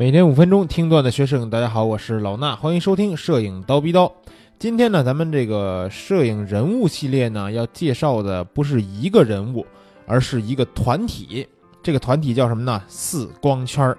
[0.00, 4.10] 每天五分钟听段子学摄影，大家好，我是老衲，欢迎收听摄影刀逼刀。
[4.58, 9.66] 今天呢，咱们这个摄影人物系列呢，要介绍的不是一个人物，
[10.06, 11.46] 而是一个团体。
[11.82, 12.82] 这个团体叫什么呢？
[12.88, 13.98] 四光圈儿。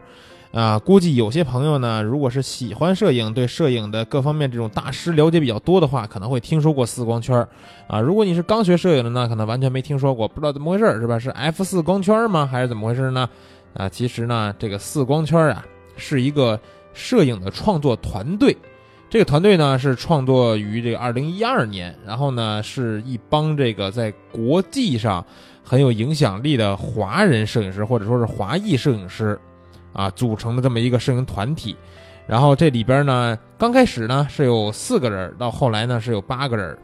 [0.51, 7.47] 啊，估计有些朋友呢，如果是喜欢摄影，对摄影的各方面这种大师了解比较多的话，可能会听说过四光圈儿。
[7.87, 11.19] 啊，如果你是刚学摄影的呢，可能完全没听说过，不知道怎么回事儿，是吧？
[11.19, 12.49] 是 F 四光圈吗？
[12.51, 13.29] 还是怎么回事呢？
[13.75, 15.63] 啊，其实呢，这个四光圈啊，
[16.01, 16.59] 是一个
[16.91, 18.57] 摄影的创作团队。
[19.09, 25.25] 这个团队呢是创作于这个二零一二年，然后呢是一帮这个在国际上
[25.63, 29.39] 很有影响力的华人摄影师或者说是华裔摄影师。
[29.93, 31.75] 啊，组成的这么一个摄影团体，
[32.25, 36.77] 然后这里边呢，刚开始呢是有四个人，到后来呢是有八个人。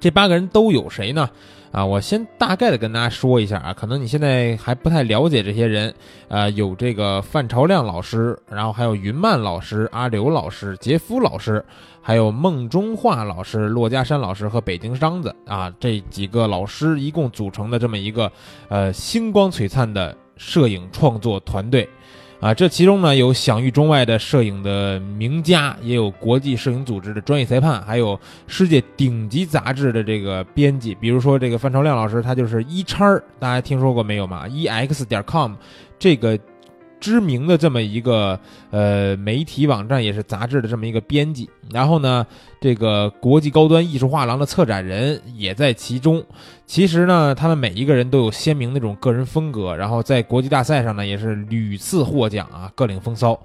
[0.00, 1.28] 这八个人都有谁呢？
[1.70, 5.94] 啊，我先大概的跟大家说一下啊，可能你现在还不太了解这些人。
[6.26, 11.62] 啊，有这个范朝亮老师，然后还有云曼老师、阿刘老师、杰夫老师，
[12.00, 18.32] 还有孟中化老师、骆家山老师和北京商子啊，这几个老师一共组成的这么一个
[18.68, 21.86] 呃星光璀璨的摄影创作团队。
[22.40, 30.94] 啊，这其中呢有享誉中外的摄影的名家，也有国际摄影组织的专业裁判，还有世界顶级杂志的这个编辑。
[30.94, 35.54] 比如说这个范朝亮老师，他就是一叉，大家听说过没有嘛？e x 点 com
[35.98, 36.38] 这个。
[37.00, 38.38] 知名的这么一个
[38.70, 41.48] 呃媒体网站，也是杂志的这么一个编辑。
[41.70, 42.26] 然后呢，
[42.60, 46.24] 这个国际高端艺术画廊的策展人也在其中。
[46.66, 49.76] 其实呢，他们每一个人都有鲜明的那种个人风格。
[49.76, 53.38] 然后在国际大赛上呢，也是屡次获奖啊，各领风骚。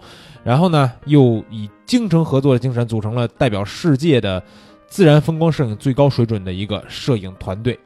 [0.43, 4.43] 然后呢，又以精诚合作的精神，组成了代表世界的
[4.87, 7.77] 自然风光摄影最高水准的一个摄影团队。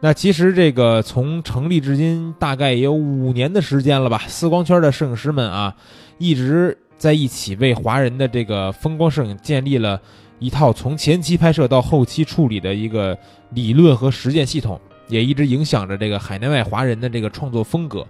[0.00, 4.22] 那其实这个从成立至今大概也有五年的时间了吧？
[4.28, 5.74] 四光圈的摄影师们啊，
[6.18, 10.00] 一直在一起为华人的这个风光摄影建立了
[10.38, 13.18] 一套从前期拍摄到后期处理的一个
[13.50, 18.06] 理论和实践系统，也一直影响着这个海内外华人的这个创作风格。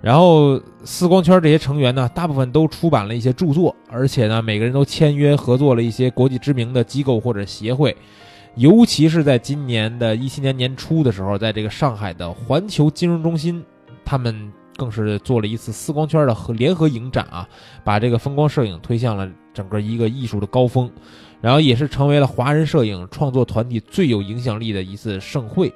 [0.00, 7.94] 然后四光圈这些成员呢，大部分都出版了一些著作，而且呢，每个人都签约合作了一些国际知名的机构或者协会。
[8.54, 13.64] 尤其是在今年的一七年年初的时候，在这个上海的环球金融中心，
[14.04, 17.48] 他们更是做了一次四光圈的和联合影展啊，
[17.84, 20.90] 把这个风光摄影推向了整个一个艺术的高峰，
[21.40, 25.72] 然后也是成为了华人摄影创作团体最有影响力的一次盛会，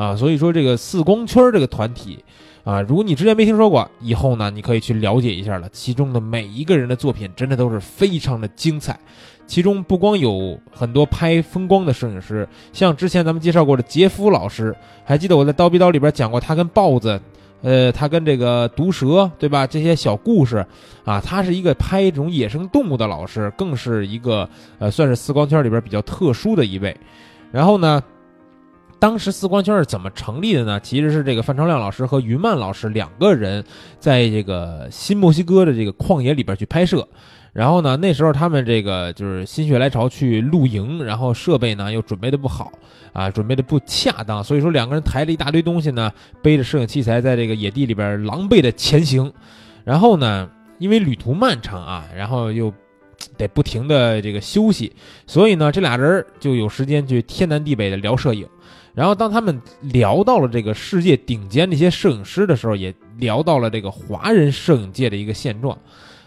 [0.00, 2.24] 啊，所以说这个四光圈这个团体
[2.64, 8.98] 啊，如果你之前没听说过，以后呢你可以去了解一下了，其中的每一个人的作品真的都是非常的精彩。
[9.46, 14.74] 其中不光有很多拍风光的摄影师，像之前咱们介绍过的杰夫老师，
[15.04, 17.20] 还记得我在刀逼刀里边讲过他跟豹子，
[17.60, 19.66] 呃，他跟这个毒蛇，对吧？
[19.66, 20.64] 这些小故事，
[21.04, 26.96] 啊，他是一个拍这种野生动物的老师，更是一个呃，算是四光圈里边比较特殊的一位。
[27.50, 28.00] 然后呢，
[29.00, 30.78] 当时四光圈是怎么成立的呢？
[30.78, 33.64] 其实是这个范朝亮老师和于曼老师两个人
[33.98, 37.08] 在这个新墨西哥的这个旷野里边去拍摄。
[37.52, 42.70] 然后呢，那时候他们这个就是心血来潮去露营，然后设备呢又准备的不好
[43.12, 46.12] 啊，准备的不恰当，所以说两个人抬了一大堆东西呢，
[46.42, 49.32] 背着摄影器材在这个野地里边狼狈的前行。
[49.82, 52.72] 然后呢，因为旅途漫长啊，然后又
[53.36, 54.92] 得不停的这个休息，
[55.26, 58.46] 所以呢，这俩人就有时间去天南地北的聊摄影。
[58.94, 65.76] 然后当他们聊到了这个世界顶尖那些摄影师的时候，也聊到了这个华人摄影界的一个现状。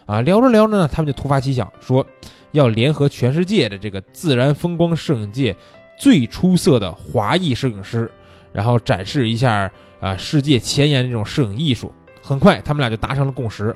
[0.05, 2.05] 啊，聊着聊着呢，他们就突发奇想，说
[2.51, 5.55] 要联合全世界的这个自然风光摄影界
[5.97, 8.11] 最出色的华裔摄影师，
[8.51, 9.71] 然后展示一下
[10.01, 11.93] 啊世界前沿的这种摄影艺术。
[12.21, 13.75] 很快，他们俩就达成了共识。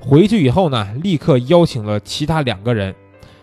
[0.00, 2.94] 回去以后呢，立刻邀请了其他两个人，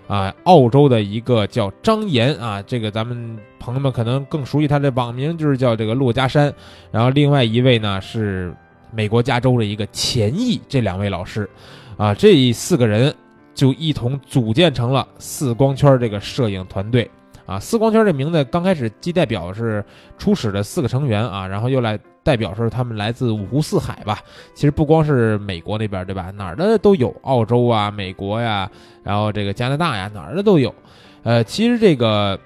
[0.07, 6.53] 啊，澳洲的一个叫张岩啊，这个咱们朋友们可能更熟悉他的网名，就是叫这个骆家山。
[6.91, 8.53] 然后另外一位呢是
[8.91, 11.49] 美国加州的一个钱毅，这两位老师。
[11.95, 13.13] 啊，这四个人
[13.53, 17.09] 就一同组建成了四光圈这个摄影团队。
[17.45, 19.83] 啊，四光圈这名字刚开始既代表是
[20.17, 24.19] 初始的四个成员啊，然后又来代表说他们来自五湖四海吧。
[24.53, 26.31] 其实不光是美国那边，对吧？
[26.31, 28.69] 哪儿的都有，澳洲啊、美国呀，
[29.03, 30.73] 然后这个加拿大呀，哪儿的都有。
[31.23, 32.39] 呃，其实这个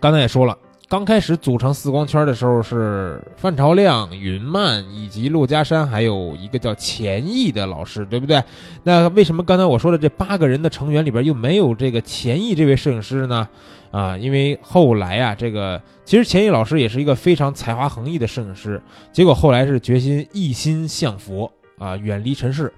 [0.00, 0.56] 刚才也说了。
[0.92, 8.44] 刚开始组成四光圈的时候是范朝亮、云曼以及骆家山，还有一个叫钱毅的老师，对不对？
[8.82, 13.48] 那为什么刚才我说的这八个人的成员里边又没有这个钱毅这位摄影师呢？
[13.90, 18.78] 啊，因为后来啊，这个其实钱毅老师也是一个非常才华横溢的摄影师，
[19.14, 22.70] 结果后来是决心一心向佛啊，远离尘世。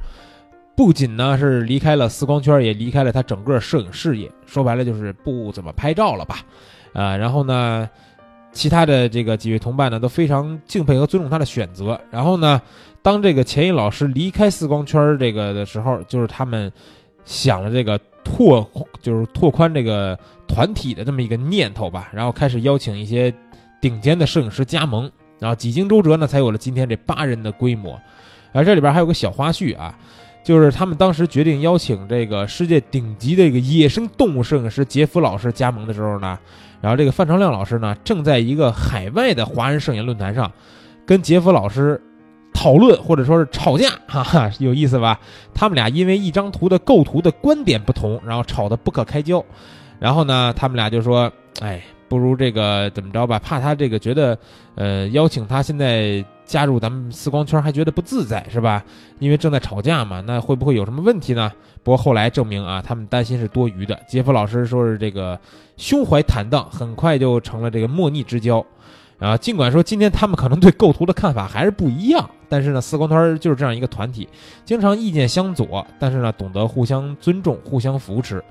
[0.76, 6.38] 不仅呢是离开了四光圈，也离开了他整个摄影事业，说白了就是不怎么拍照了吧，
[6.94, 7.90] 啊，然后呢，
[8.50, 12.00] 其他的这个几位同伴呢都非常敬佩和尊重他的选择。
[12.10, 12.62] 然后呢，
[13.02, 16.72] 当这个钱毅老师离开四光圈这个的时候，就是他们
[17.26, 18.66] 想了这个拓，
[19.02, 20.18] 就是拓宽这个
[20.48, 23.34] 团体的这么一个念头吧，然后开始邀请一些
[23.80, 28.00] 顶尖的摄影师加盟，然后几经周折呢，才有了今天这八人的规模。
[28.52, 29.94] 而这里边还有个小花絮啊。
[30.44, 36.38] 就是他们当时决定邀请这个世界顶级的一个野生动物摄影师杰夫老师加盟的时候呢，
[36.84, 40.52] 然后这个范长亮老师呢正在一个海外的华人摄影论坛上，
[41.06, 41.98] 跟杰夫老师
[42.52, 45.18] 讨论或者说是吵架，哈哈，有意思吧？
[45.54, 49.42] 他们俩因为一张图的构图的观点不同，然后吵得不可开交，
[49.98, 51.32] 然后呢，他们俩就说，
[51.62, 51.82] 哎。
[52.06, 53.40] 不如这个怎么着吧？
[53.40, 54.38] 怕他这个觉得，
[54.76, 58.84] 呃，邀请他现在加入咱们四光圈还觉得不自在是吧？
[59.18, 61.50] 因为正在吵架嘛，那会不会有什么问题呢？
[61.82, 63.98] 不过后来证明啊，他们担心是多余的。
[64.06, 65.38] 杰夫老师说是这个
[65.76, 68.64] 胸怀坦荡，很快就成了这个莫逆之交。
[69.18, 74.28] 啊，尽管说今天他们可能对构图的看法还是不一样，但是呢，四光圈就是这样一个团体，
[74.64, 78.42] 经常意见相左，但是呢，懂得互相尊重、互相扶持。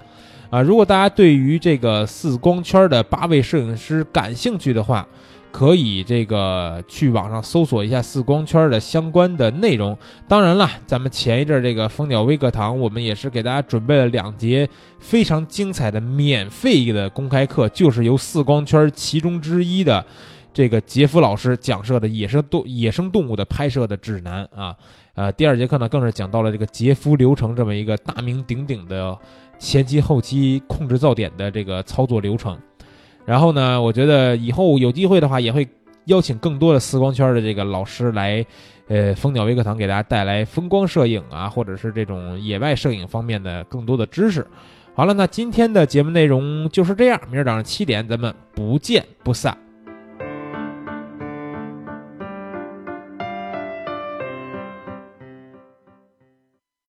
[0.49, 5.05] 啊，如果大家对于这个四光圈的八位摄影师感兴趣的话，
[5.53, 9.95] 可以这个去网上搜索一下四光圈的相关的内容。
[10.27, 14.67] 当然了，咱们前一阵这个蜂鸟微课堂，我们也是给大家准备了两节
[14.99, 20.03] 非常精彩的免费的公开课，就是由四光圈其中之一的
[20.51, 24.75] 这个杰夫老师讲授的野生动野生动物的拍摄的指南啊。
[25.13, 29.15] 呃，第二节课呢，更是讲到了这个杰夫流程这么一个大名鼎鼎的。
[29.59, 32.57] 前期、后期控制噪点的这个操作流程，
[33.25, 35.67] 然后呢，我觉得以后有机会的话，也会
[36.05, 38.45] 邀请更多的丝光圈的这个老师来，
[38.87, 44.45] 呃，蜂鸟微课堂给大家带来风光摄影啊，或者是这种野外摄影方面的更多的知识。
[44.93, 49.57] 好了，那今天的节目内容就是这样，明儿早上七点咱们不见不散。